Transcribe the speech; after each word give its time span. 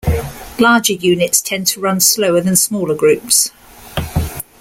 Larger 0.57 0.93
units 0.93 1.43
tend 1.43 1.67
to 1.67 1.79
run 1.79 1.99
slower 1.99 2.41
than 2.41 2.55
smaller 2.55 2.95
groups. 2.95 3.51